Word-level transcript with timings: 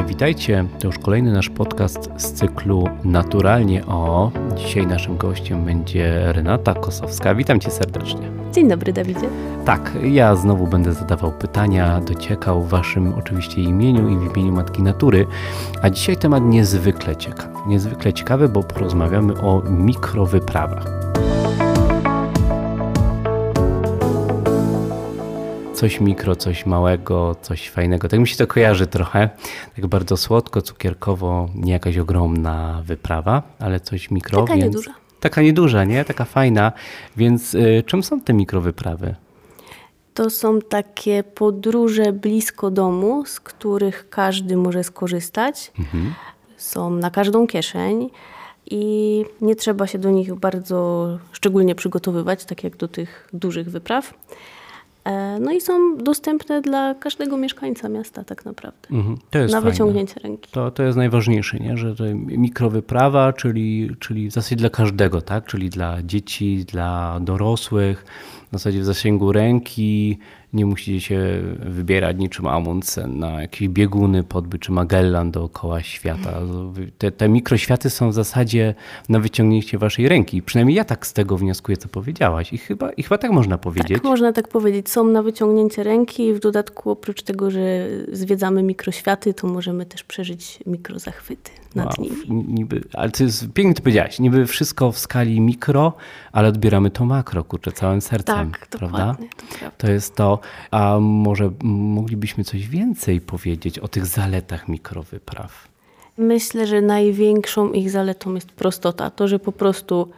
E, 0.00 0.04
witajcie, 0.04 0.64
to 0.78 0.86
już 0.86 0.98
kolejny 0.98 1.32
nasz 1.32 1.48
podcast 1.48 2.10
z 2.16 2.32
cyklu 2.32 2.88
Naturalnie 3.04 3.86
o. 3.86 4.30
Dzisiaj 4.56 4.86
naszym 4.86 5.16
gościem 5.16 5.64
będzie 5.64 6.32
Renata 6.32 6.74
Kosowska. 6.74 7.34
Witam 7.34 7.60
cię 7.60 7.70
serdecznie. 7.70 8.30
Dzień 8.52 8.68
dobry, 8.68 8.92
Dawidzie. 8.92 9.28
Tak, 9.64 9.92
ja 10.02 10.36
znowu 10.36 10.66
będę 10.66 10.92
zadawał 10.92 11.32
pytania, 11.32 12.00
dociekał 12.00 12.62
w 12.62 12.68
waszym 12.68 13.14
oczywiście 13.18 13.62
imieniu 13.62 14.08
i 14.08 14.16
w 14.16 14.36
imieniu 14.36 14.52
Matki 14.52 14.82
Natury. 14.82 15.26
A 15.82 15.90
dzisiaj 15.90 16.16
temat 16.16 16.42
niezwykle 16.44 17.16
ciekawy. 17.16 17.58
Niezwykle 17.66 18.12
ciekawy, 18.12 18.48
bo 18.48 18.62
porozmawiamy 18.62 19.40
o 19.40 19.62
mikrowyprawach. 19.70 21.01
Coś 25.82 26.00
mikro, 26.00 26.36
coś 26.36 26.66
małego, 26.66 27.36
coś 27.42 27.70
fajnego. 27.70 28.08
Tak 28.08 28.20
mi 28.20 28.28
się 28.28 28.36
to 28.36 28.46
kojarzy 28.46 28.86
trochę. 28.86 29.30
Tak 29.76 29.86
bardzo 29.86 30.16
słodko, 30.16 30.62
cukierkowo, 30.62 31.48
nie 31.54 31.72
jakaś 31.72 31.98
ogromna 31.98 32.82
wyprawa, 32.86 33.42
ale 33.58 33.80
coś 33.80 34.10
mikro. 34.10 34.40
Taka 34.40 34.54
więc... 34.54 34.64
nieduża. 34.64 34.94
Taka 35.20 35.42
nieduża, 35.42 35.84
nie? 35.84 36.04
Taka 36.04 36.24
fajna. 36.24 36.72
Więc 37.16 37.54
y, 37.54 37.82
czym 37.86 38.02
są 38.02 38.20
te 38.20 38.32
mikrowyprawy? 38.32 39.14
To 40.14 40.30
są 40.30 40.60
takie 40.60 41.22
podróże 41.22 42.12
blisko 42.12 42.70
domu, 42.70 43.26
z 43.26 43.40
których 43.40 44.08
każdy 44.10 44.56
może 44.56 44.84
skorzystać. 44.84 45.72
Mhm. 45.78 46.14
Są 46.56 46.90
na 46.90 47.10
każdą 47.10 47.46
kieszeń 47.46 48.10
i 48.70 49.24
nie 49.40 49.56
trzeba 49.56 49.86
się 49.86 49.98
do 49.98 50.10
nich 50.10 50.34
bardzo 50.34 51.08
szczególnie 51.32 51.74
przygotowywać, 51.74 52.44
tak 52.44 52.64
jak 52.64 52.76
do 52.76 52.88
tych 52.88 53.28
dużych 53.32 53.70
wypraw. 53.70 54.14
E, 55.04 55.38
no 55.40 55.52
i 55.52 55.60
są 55.60 55.96
dostępne 55.96 56.60
dla 56.60 56.94
każdego 56.94 57.36
mieszkańca 57.36 57.88
miasta 57.88 58.24
tak 58.24 58.44
naprawdę. 58.44 58.88
Mhm, 58.90 59.16
to 59.30 59.38
jest 59.38 59.54
na 59.54 59.60
fajne. 59.60 59.70
wyciągnięcie 59.70 60.20
ręki. 60.20 60.50
To, 60.50 60.70
to 60.70 60.82
jest 60.82 60.98
najważniejsze, 60.98 61.58
nie? 61.58 61.76
że 61.76 61.96
to 61.96 62.04
mikrowyprawa, 62.14 63.32
czyli, 63.32 63.90
czyli 63.98 64.30
w 64.30 64.32
zasadzie 64.32 64.56
dla 64.56 64.70
każdego, 64.70 65.22
tak? 65.22 65.46
czyli 65.46 65.70
dla 65.70 66.02
dzieci, 66.02 66.64
dla 66.64 67.20
dorosłych, 67.20 68.04
w 68.48 68.52
zasadzie 68.52 68.80
w 68.80 68.84
zasięgu 68.84 69.32
ręki, 69.32 70.18
nie 70.52 70.66
musicie 70.66 71.00
się 71.00 71.42
wybierać 71.58 72.16
niczym 72.16 72.46
Amundsen 72.46 73.18
na 73.18 73.42
jakieś 73.42 73.68
bieguny, 73.68 74.24
podby 74.24 74.58
czy 74.58 74.72
Magellan 74.72 75.30
dookoła 75.30 75.82
świata. 75.82 76.32
Te, 76.98 77.12
te 77.12 77.28
mikroświaty 77.28 77.90
są 77.90 78.10
w 78.10 78.14
zasadzie 78.14 78.74
na 79.08 79.20
wyciągnięcie 79.20 79.78
waszej 79.78 80.08
ręki. 80.08 80.42
Przynajmniej 80.42 80.76
ja 80.76 80.84
tak 80.84 81.06
z 81.06 81.12
tego 81.12 81.36
wnioskuję, 81.36 81.76
co 81.76 81.88
powiedziałaś. 81.88 82.52
I 82.52 82.58
chyba, 82.58 82.92
i 82.92 83.02
chyba 83.02 83.18
tak 83.18 83.30
można 83.30 83.58
powiedzieć. 83.58 83.92
Tak, 83.92 84.04
można 84.04 84.32
tak 84.32 84.48
powiedzieć. 84.48 84.88
Są 84.92 85.04
na 85.04 85.22
wyciągnięcie 85.22 85.82
ręki 85.82 86.26
i 86.26 86.34
w 86.34 86.40
dodatku 86.40 86.90
oprócz 86.90 87.22
tego, 87.22 87.50
że 87.50 87.88
zwiedzamy 88.12 88.62
mikroświaty, 88.62 89.34
to 89.34 89.46
możemy 89.46 89.86
też 89.86 90.04
przeżyć 90.04 90.58
mikrozachwyty 90.66 91.50
nad 91.74 91.98
wow, 91.98 92.08
nimi. 92.08 92.44
Niby, 92.54 92.84
ale 92.92 93.10
to 93.10 93.24
jest 93.24 93.52
pięknie 93.52 93.74
to 93.74 93.82
powiedziałaś. 93.82 94.18
Niby 94.18 94.46
wszystko 94.46 94.92
w 94.92 94.98
skali 94.98 95.40
mikro, 95.40 95.92
ale 96.32 96.48
odbieramy 96.48 96.90
to 96.90 97.04
makro, 97.04 97.44
kurczę, 97.44 97.72
całym 97.72 98.00
sercem. 98.00 98.50
Tak, 98.50 98.66
prawda? 98.66 99.16
To, 99.60 99.66
to 99.78 99.90
jest 99.90 100.14
to. 100.14 100.38
A 100.70 100.98
może 101.00 101.50
moglibyśmy 101.64 102.44
coś 102.44 102.68
więcej 102.68 103.20
powiedzieć 103.20 103.78
o 103.78 103.88
tych 103.88 104.06
zaletach 104.06 104.68
mikrowypraw? 104.68 105.68
Myślę, 106.18 106.66
że 106.66 106.80
największą 106.80 107.72
ich 107.72 107.90
zaletą 107.90 108.34
jest 108.34 108.52
prostota. 108.52 109.10
To, 109.10 109.28
że 109.28 109.38
po 109.38 109.52
prostu 109.52 110.08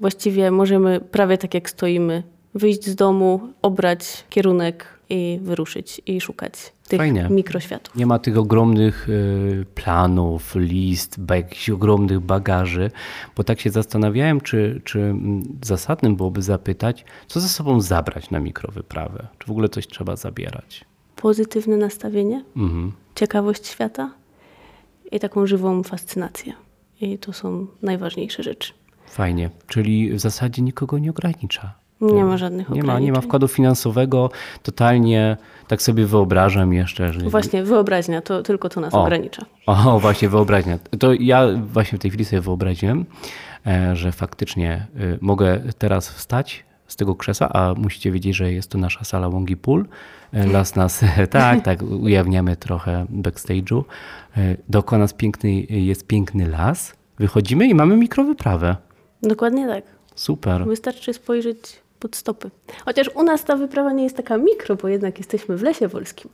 właściwie 0.00 0.50
możemy 0.50 1.00
prawie 1.00 1.38
tak 1.38 1.54
jak 1.54 1.70
stoimy, 1.70 2.22
wyjść 2.56 2.86
z 2.86 2.94
domu, 2.94 3.40
obrać 3.62 4.24
kierunek 4.30 4.86
i 5.10 5.38
wyruszyć 5.42 6.02
i 6.06 6.20
szukać 6.20 6.52
tych 6.88 6.98
Fajnie. 6.98 7.28
mikroświatów. 7.30 7.96
Nie 7.96 8.06
ma 8.06 8.18
tych 8.18 8.38
ogromnych 8.38 9.08
y, 9.08 9.66
planów, 9.74 10.54
list, 10.54 11.16
jakichś 11.30 11.70
ogromnych 11.70 12.20
bagaży, 12.20 12.90
bo 13.36 13.44
tak 13.44 13.60
się 13.60 13.70
zastanawiałem, 13.70 14.40
czy, 14.40 14.80
czy 14.84 15.14
zasadnym 15.64 16.16
byłoby 16.16 16.42
zapytać, 16.42 17.04
co 17.26 17.40
ze 17.40 17.48
sobą 17.48 17.80
zabrać 17.80 18.30
na 18.30 18.40
mikrowyprawę? 18.40 19.26
Czy 19.38 19.46
w 19.46 19.50
ogóle 19.50 19.68
coś 19.68 19.86
trzeba 19.86 20.16
zabierać? 20.16 20.84
Pozytywne 21.16 21.76
nastawienie, 21.76 22.44
mhm. 22.56 22.92
ciekawość 23.14 23.66
świata 23.66 24.10
i 25.12 25.20
taką 25.20 25.46
żywą 25.46 25.82
fascynację. 25.82 26.52
I 27.00 27.18
to 27.18 27.32
są 27.32 27.66
najważniejsze 27.82 28.42
rzeczy. 28.42 28.72
Fajnie, 29.06 29.50
czyli 29.66 30.12
w 30.12 30.20
zasadzie 30.20 30.62
nikogo 30.62 30.98
nie 30.98 31.10
ogranicza. 31.10 31.85
Nie 32.00 32.24
ma 32.24 32.36
żadnych 32.36 32.68
nie 32.68 32.82
ma, 32.82 32.98
nie 32.98 33.12
ma 33.12 33.20
wkładu 33.20 33.48
finansowego, 33.48 34.30
totalnie 34.62 35.36
tak 35.68 35.82
sobie 35.82 36.06
wyobrażam 36.06 36.72
jeszcze. 36.72 37.12
Że... 37.12 37.20
Właśnie, 37.20 37.62
wyobraźnia, 37.62 38.22
to 38.22 38.42
tylko 38.42 38.68
to 38.68 38.80
nas 38.80 38.94
o, 38.94 39.02
ogranicza. 39.02 39.42
O, 39.66 39.98
właśnie, 40.00 40.28
wyobraźnia. 40.28 40.78
To 40.98 41.12
ja 41.12 41.48
właśnie 41.72 41.98
w 41.98 42.02
tej 42.02 42.10
chwili 42.10 42.24
sobie 42.24 42.42
wyobraziłem, 42.42 43.04
e, 43.66 43.96
że 43.96 44.12
faktycznie 44.12 44.86
e, 44.96 45.18
mogę 45.20 45.60
teraz 45.78 46.10
wstać 46.10 46.64
z 46.86 46.96
tego 46.96 47.14
krzesła, 47.14 47.48
a 47.48 47.74
musicie 47.74 48.12
wiedzieć, 48.12 48.36
że 48.36 48.52
jest 48.52 48.70
to 48.70 48.78
nasza 48.78 49.04
sala 49.04 49.30
Wongi 49.30 49.56
Pool. 49.56 49.86
E, 50.32 50.46
las 50.46 50.74
nas, 50.74 51.04
tak, 51.30 51.62
tak, 51.62 51.82
ujawniamy 51.82 52.56
trochę 52.56 53.06
backstage'u. 53.12 53.82
Dookoła 54.68 54.98
nas 54.98 55.14
piękny, 55.14 55.52
jest 55.60 56.06
piękny 56.06 56.48
las. 56.48 56.94
Wychodzimy 57.18 57.66
i 57.66 57.74
mamy 57.74 57.96
mikrowyprawę. 57.96 58.76
Dokładnie 59.22 59.66
tak. 59.66 59.84
Super. 60.14 60.66
Wystarczy 60.66 61.12
spojrzeć 61.12 61.85
pod 62.06 62.16
stopy. 62.16 62.50
Chociaż 62.84 63.10
u 63.14 63.22
nas 63.22 63.44
ta 63.44 63.56
wyprawa 63.56 63.92
nie 63.92 64.04
jest 64.04 64.16
taka 64.16 64.38
mikro, 64.38 64.76
bo 64.76 64.88
jednak 64.88 65.18
jesteśmy 65.18 65.56
w 65.56 65.62
lesie 65.62 65.88
polskim, 65.88 66.30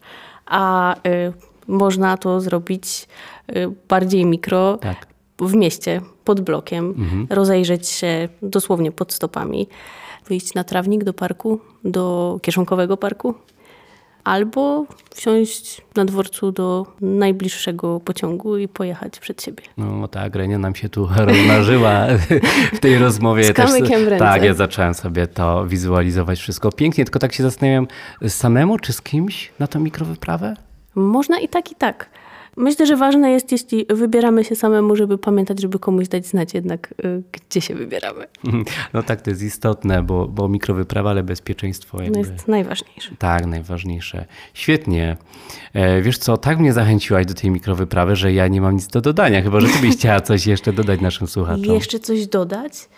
a 0.47 0.95
y, 0.97 1.33
można 1.67 2.17
to 2.17 2.41
zrobić 2.41 3.09
y, 3.57 3.69
bardziej 3.89 4.27
mikro 4.27 4.77
tak. 4.77 5.07
w 5.39 5.55
mieście, 5.55 6.01
pod 6.25 6.41
blokiem, 6.41 6.95
mhm. 6.99 7.27
rozejrzeć 7.31 7.89
się 7.89 8.29
dosłownie 8.43 8.93
pod 8.93 9.13
stopami, 9.13 9.69
wyjść 10.29 10.55
na 10.55 10.65
trawnik 10.65 11.05
do 11.05 11.13
parku, 11.13 11.61
do 11.85 12.39
kieszonkowego 12.43 12.97
parku 12.97 13.35
albo 14.25 14.87
wsiąść 15.15 15.83
na 15.97 16.05
dworcu 16.05 16.53
do 16.53 16.87
najbliższego 17.01 18.01
pociągu 18.01 18.59
i 18.59 18.69
pojechać 18.69 19.21
przed 19.21 19.43
siebie. 19.43 19.63
No 19.77 20.09
ta 20.09 20.31
Grenia 20.31 20.59
nam 20.59 20.75
się 20.75 20.89
tu 20.89 21.09
rozmarzyła 21.17 22.07
w 22.73 22.79
tej 22.79 22.99
rozmowie. 22.99 23.45
Z 23.45 23.53
kamykiem 23.53 24.09
ręce. 24.09 24.19
Tak, 24.19 24.43
ja 24.43 24.55
zacząłem 24.55 24.95
sobie 24.95 25.27
to 25.27 25.67
wizualizować 25.67 26.39
wszystko 26.39 26.73
pięknie, 26.73 27.05
tylko 27.05 27.19
tak 27.19 27.33
się 27.33 27.43
zastanawiam, 27.43 27.87
samemu 28.29 28.79
czy 28.79 28.93
z 28.93 29.03
kimś 29.03 29.53
na 29.59 29.67
tą 29.67 29.81
mikrowyprawę? 29.81 30.57
Można 30.95 31.41
i 31.41 31.49
tak, 31.49 31.73
i 31.73 31.75
tak. 31.75 32.11
Myślę, 32.57 32.87
że 32.87 32.97
ważne 32.97 33.31
jest, 33.31 33.53
jeśli 33.53 33.87
wybieramy 33.91 34.45
się 34.45 34.57
samemu, 34.57 34.97
żeby 34.97 35.19
pamiętać, 35.19 35.61
żeby 35.61 35.79
komuś 35.79 36.09
dać 36.09 36.27
znać 36.27 36.55
jednak, 36.55 36.95
y, 37.05 37.23
gdzie 37.33 37.61
się 37.61 37.75
wybieramy. 37.75 38.27
No 38.93 39.03
tak, 39.03 39.21
to 39.21 39.31
jest 39.31 39.43
istotne, 39.43 40.03
bo, 40.03 40.29
bo 40.29 40.49
mikrowyprawa, 40.49 41.11
ale 41.11 41.23
bezpieczeństwo 41.23 42.03
jakby... 42.03 42.21
No 42.21 42.33
jest 42.33 42.49
najważniejsze. 42.49 43.17
Tak, 43.19 43.47
najważniejsze. 43.47 44.25
Świetnie. 44.55 45.17
E, 45.75 46.03
wiesz 46.03 46.19
co, 46.19 46.37
tak 46.37 46.59
mnie 46.59 46.73
zachęciłaś 46.73 47.27
do 47.27 47.35
tej 47.35 47.51
mikrowyprawy, 47.51 48.17
że 48.17 48.33
ja 48.33 48.49
nie 48.49 48.61
mam 48.61 48.75
nic 48.75 48.87
do 48.87 49.01
dodania, 49.01 49.43
chyba 49.43 49.61
że 49.61 49.69
ty 49.69 49.79
byś 49.79 49.97
chciała 49.97 50.21
coś 50.21 50.47
jeszcze 50.47 50.73
dodać 50.73 51.01
naszym 51.01 51.27
słuchaczom. 51.27 51.75
Jeszcze 51.75 51.99
coś 51.99 52.27
dodać? 52.27 52.89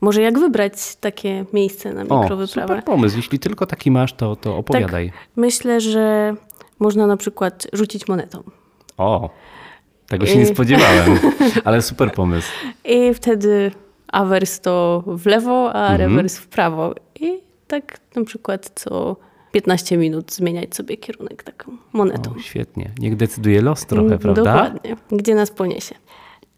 Może 0.00 0.22
jak 0.22 0.38
wybrać 0.38 0.96
takie 0.96 1.44
miejsce 1.52 1.92
na 1.92 2.02
mikrowyprawę? 2.02 2.74
O, 2.74 2.76
super 2.76 2.84
pomysł. 2.84 3.16
Jeśli 3.16 3.38
tylko 3.38 3.66
taki 3.66 3.90
masz, 3.90 4.12
to, 4.12 4.36
to 4.36 4.56
opowiadaj. 4.56 5.10
Tak, 5.10 5.28
myślę, 5.36 5.80
że 5.80 6.34
można 6.78 7.06
na 7.06 7.16
przykład 7.16 7.66
rzucić 7.72 8.08
monetą. 8.08 8.42
O, 8.96 9.30
tego 10.06 10.26
się 10.26 10.34
I... 10.34 10.38
nie 10.38 10.46
spodziewałem, 10.46 11.18
ale 11.64 11.82
super 11.82 12.12
pomysł. 12.12 12.48
I 12.84 13.14
wtedy 13.14 13.70
awers 14.08 14.60
to 14.60 15.04
w 15.06 15.26
lewo, 15.26 15.72
a 15.72 15.92
mhm. 15.92 16.00
rewers 16.00 16.38
w 16.38 16.46
prawo. 16.46 16.94
I 17.20 17.40
tak 17.66 18.00
na 18.16 18.24
przykład 18.24 18.70
co 18.74 19.16
15 19.52 19.96
minut 19.96 20.32
zmieniać 20.32 20.74
sobie 20.74 20.96
kierunek 20.96 21.42
taką 21.42 21.76
monetą. 21.92 22.30
O, 22.36 22.38
świetnie. 22.38 22.90
Niech 22.98 23.16
decyduje 23.16 23.62
los 23.62 23.86
trochę, 23.86 24.18
prawda? 24.18 24.42
Dokładnie. 24.42 24.96
Gdzie 25.10 25.34
nas 25.34 25.50
poniesie. 25.50 25.94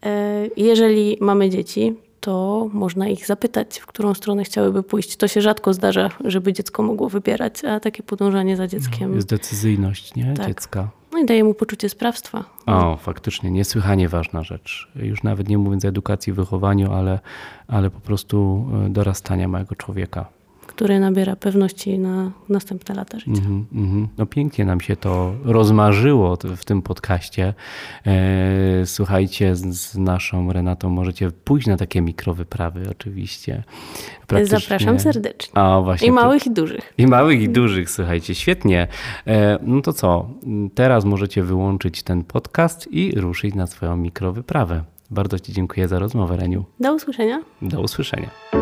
E, 0.05 0.47
jeżeli 0.57 1.17
mamy 1.21 1.49
dzieci, 1.49 1.95
to 2.19 2.69
można 2.73 3.07
ich 3.07 3.25
zapytać, 3.25 3.79
w 3.79 3.85
którą 3.85 4.13
stronę 4.13 4.43
chciałyby 4.43 4.83
pójść. 4.83 5.17
To 5.17 5.27
się 5.27 5.41
rzadko 5.41 5.73
zdarza, 5.73 6.09
żeby 6.25 6.53
dziecko 6.53 6.83
mogło 6.83 7.09
wybierać, 7.09 7.65
a 7.65 7.79
takie 7.79 8.03
podążanie 8.03 8.57
za 8.57 8.67
dzieckiem. 8.67 9.09
No, 9.09 9.15
jest 9.15 9.29
decyzyjność 9.29 10.15
nie? 10.15 10.33
Tak. 10.33 10.47
dziecka. 10.47 10.89
No 11.11 11.19
i 11.19 11.25
daje 11.25 11.43
mu 11.43 11.53
poczucie 11.53 11.89
sprawstwa. 11.89 12.43
O, 12.65 12.97
faktycznie, 12.97 13.51
niesłychanie 13.51 14.09
ważna 14.09 14.43
rzecz. 14.43 14.87
Już 14.95 15.23
nawet 15.23 15.49
nie 15.49 15.57
mówiąc 15.57 15.85
o 15.85 15.87
edukacji, 15.87 16.33
wychowaniu, 16.33 16.93
ale, 16.93 17.19
ale 17.67 17.89
po 17.89 17.99
prostu 17.99 18.67
e, 18.85 18.89
dorastania 18.89 19.47
małego 19.47 19.75
człowieka. 19.75 20.36
Który 20.67 20.99
nabiera 20.99 21.35
pewności 21.35 21.99
na 21.99 22.31
następne 22.49 22.95
lata 22.95 23.19
życia. 23.19 23.41
Mm 23.41 23.65
-hmm, 23.73 24.07
No 24.17 24.25
pięknie 24.25 24.65
nam 24.65 24.81
się 24.81 24.95
to 24.95 25.33
rozmarzyło 25.43 26.37
w 26.57 26.65
tym 26.65 26.81
podcaście. 26.81 27.53
E, 28.05 28.85
słuchajcie, 28.85 29.55
z 29.55 29.97
naszą 29.97 30.53
Renatą 30.53 30.89
możecie 30.89 31.31
pójść 31.31 31.67
na 31.67 31.77
takie 31.77 32.01
mikrowyprawy 32.01 32.89
oczywiście. 32.91 33.63
Praktycznie... 34.27 34.59
Zapraszam 34.59 34.99
serdecznie. 34.99 35.57
A, 35.57 35.81
właśnie 35.81 36.07
I 36.07 36.11
małych 36.11 36.43
to... 36.43 36.49
i 36.49 36.53
dużych. 36.53 36.93
I 36.97 37.07
małych 37.07 37.41
i 37.41 37.49
dużych, 37.49 37.89
słuchajcie, 37.89 38.35
świetnie. 38.35 38.87
E, 39.27 39.59
no 39.61 39.81
to 39.81 39.93
co, 39.93 40.29
teraz 40.75 41.05
możecie 41.05 41.43
wyłączyć 41.43 42.03
ten 42.03 42.23
podcast 42.23 42.87
i 42.91 43.19
ruszyć 43.19 43.55
na 43.55 43.67
swoją 43.67 43.97
mikrowyprawę. 43.97 44.83
Bardzo 45.11 45.39
Ci 45.39 45.53
dziękuję 45.53 45.87
za 45.87 45.99
rozmowę, 45.99 46.37
Reniu. 46.37 46.65
Do 46.79 46.93
usłyszenia. 46.93 47.41
Do 47.61 47.81
usłyszenia. 47.81 48.56